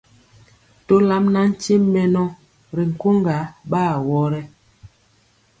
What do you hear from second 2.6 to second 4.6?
ri nkoŋga ɓa awɔ rɛ.